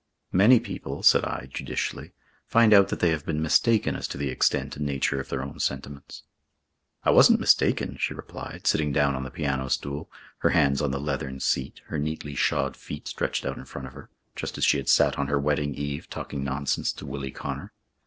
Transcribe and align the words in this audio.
"Many 0.31 0.59
people," 0.59 1.03
said 1.03 1.23
I, 1.25 1.45
judicially, 1.53 2.13
"find 2.47 2.73
out 2.73 2.87
that 2.89 3.01
they 3.01 3.11
have 3.11 3.23
been 3.23 3.39
mistaken 3.39 3.95
as 3.95 4.07
to 4.07 4.17
the 4.17 4.29
extent 4.29 4.75
and 4.75 4.83
nature 4.83 5.19
of 5.19 5.29
their 5.29 5.43
own 5.43 5.59
sentiments." 5.59 6.23
"I 7.03 7.11
wasn't 7.11 7.39
mistaken," 7.39 7.97
she 7.99 8.15
replied, 8.15 8.65
sitting 8.65 8.91
down 8.91 9.13
on 9.15 9.23
the 9.23 9.29
piano 9.29 9.67
stool, 9.67 10.09
her 10.39 10.49
hands 10.49 10.81
on 10.81 10.89
the 10.89 10.99
leathern 10.99 11.39
seat, 11.39 11.81
her 11.85 11.99
neatly 11.99 12.33
shod 12.33 12.75
feet 12.75 13.07
stretched 13.07 13.45
out 13.45 13.59
in 13.59 13.65
front 13.65 13.85
of 13.89 13.93
her, 13.93 14.09
just 14.35 14.57
as 14.57 14.65
she 14.65 14.77
had 14.77 14.89
sat 14.89 15.19
on 15.19 15.27
her 15.27 15.39
wedding 15.39 15.75
eve 15.75 16.09
talking 16.09 16.43
nonsense 16.43 16.91
to 16.93 17.05
Willie 17.05 17.29
Connor. 17.29 17.71